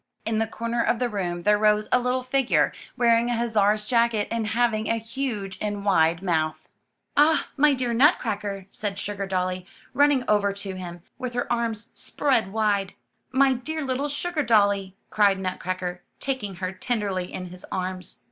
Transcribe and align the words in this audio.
In 0.25 0.39
the 0.39 0.47
corner 0.47 0.81
of 0.81 0.97
the 0.97 1.09
room 1.09 1.41
there 1.41 1.59
rose 1.59 1.87
a 1.91 1.99
little 1.99 2.23
figure, 2.23 2.73
wearing 2.97 3.29
a 3.29 3.37
hussar's 3.37 3.85
jacket 3.85 4.27
and 4.31 4.47
having 4.47 4.87
a 4.89 4.95
huge 4.97 5.59
and 5.61 5.85
wide 5.85 6.23
mouth. 6.23 6.67
*'Ah, 7.15 7.49
my 7.55 7.75
dear 7.75 7.93
Nutcracker,'' 7.93 8.65
said 8.71 8.95
Sugardolly, 8.97 9.67
run 9.93 10.09
ning 10.09 10.23
over 10.27 10.53
to 10.53 10.73
him, 10.73 11.03
with 11.19 11.35
her 11.35 11.45
arms 11.53 11.89
spread 11.93 12.51
wide. 12.51 12.95
My 13.31 13.53
dear 13.53 13.83
little 13.85 14.09
Sugardolly," 14.09 14.95
cried 15.11 15.37
Nutcracker, 15.37 16.01
taking 16.19 16.55
her 16.55 16.71
tenderly 16.71 17.31
in 17.31 17.49
his 17.51 17.63
arms. 17.71 18.19